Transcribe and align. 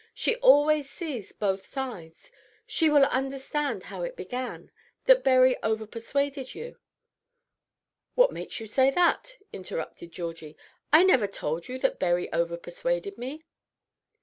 She 0.15 0.35
always 0.37 0.89
sees 0.89 1.31
both 1.31 1.63
sides. 1.63 2.31
She 2.65 2.89
will 2.89 3.05
understand 3.05 3.83
how 3.83 4.01
it 4.01 4.15
began, 4.15 4.71
that 5.05 5.23
Berry 5.23 5.61
over 5.61 5.85
persuaded 5.85 6.55
you" 6.55 6.79
"What 8.15 8.31
makes 8.33 8.59
you 8.59 8.65
say 8.65 8.89
that?" 8.89 9.37
interrupted 9.53 10.11
Georgie. 10.11 10.57
"I 10.91 11.03
never 11.03 11.27
told 11.27 11.67
you 11.67 11.77
that 11.77 11.99
Berry 11.99 12.33
over 12.33 12.57
persuaded 12.57 13.19
me." 13.19 13.43